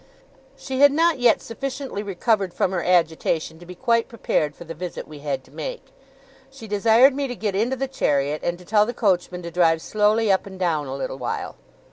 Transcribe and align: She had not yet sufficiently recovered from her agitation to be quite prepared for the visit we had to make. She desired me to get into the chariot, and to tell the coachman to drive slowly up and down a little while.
She 0.57 0.79
had 0.79 0.91
not 0.91 1.19
yet 1.19 1.43
sufficiently 1.43 2.01
recovered 2.01 2.55
from 2.55 2.71
her 2.71 2.83
agitation 2.83 3.59
to 3.59 3.67
be 3.67 3.75
quite 3.75 4.07
prepared 4.07 4.55
for 4.55 4.63
the 4.63 4.73
visit 4.73 5.07
we 5.07 5.19
had 5.19 5.43
to 5.43 5.51
make. 5.51 5.93
She 6.49 6.67
desired 6.67 7.13
me 7.13 7.27
to 7.27 7.35
get 7.35 7.53
into 7.53 7.75
the 7.75 7.87
chariot, 7.87 8.41
and 8.43 8.57
to 8.57 8.65
tell 8.65 8.87
the 8.87 8.95
coachman 8.95 9.43
to 9.43 9.51
drive 9.51 9.79
slowly 9.79 10.31
up 10.31 10.47
and 10.47 10.59
down 10.59 10.87
a 10.87 10.95
little 10.95 11.19
while. 11.19 11.55